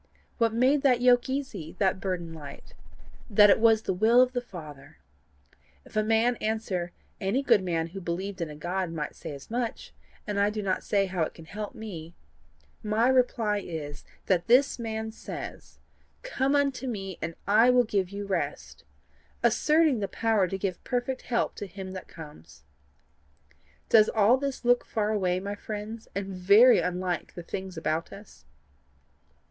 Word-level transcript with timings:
What 0.39 0.51
made 0.51 0.81
that 0.81 0.99
yoke 0.99 1.29
easy, 1.29 1.75
that 1.77 1.99
burden 1.99 2.33
light? 2.33 2.73
That 3.29 3.51
it 3.51 3.59
was 3.59 3.83
the 3.83 3.93
will 3.93 4.19
of 4.19 4.31
the 4.33 4.41
Father. 4.41 4.97
If 5.85 5.95
a 5.95 6.01
man 6.03 6.37
answer: 6.37 6.91
'Any 7.19 7.43
good 7.43 7.61
man 7.61 7.85
who 7.89 8.01
believed 8.01 8.41
in 8.41 8.49
a 8.49 8.55
God, 8.55 8.91
might 8.91 9.15
say 9.15 9.31
as 9.33 9.51
much, 9.51 9.93
and 10.25 10.39
I 10.39 10.49
do 10.49 10.63
not 10.63 10.83
see 10.83 11.05
how 11.05 11.21
it 11.21 11.35
can 11.35 11.45
help 11.45 11.75
me;' 11.75 12.15
my 12.81 13.09
reply 13.09 13.59
is, 13.59 14.03
that 14.25 14.47
this 14.47 14.79
man 14.79 15.11
says, 15.11 15.77
COME 16.23 16.55
UNTO 16.55 16.87
ME, 16.87 17.19
AND 17.21 17.35
I 17.45 17.69
WILL 17.69 17.83
GIVE 17.83 18.09
YOU 18.09 18.25
REST 18.25 18.83
asserting 19.43 19.99
the 19.99 20.07
power 20.07 20.47
to 20.47 20.57
give 20.57 20.83
perfect 20.83 21.21
help 21.21 21.53
to 21.57 21.67
him 21.67 21.91
that 21.91 22.07
comes. 22.07 22.63
Does 23.87 24.09
all 24.09 24.37
this 24.37 24.65
look 24.65 24.83
far 24.83 25.11
away, 25.11 25.39
my 25.39 25.53
friends, 25.53 26.07
and 26.15 26.25
very 26.25 26.79
unlike 26.79 27.35
the 27.35 27.43
things 27.43 27.77
about 27.77 28.11
us? 28.11 28.45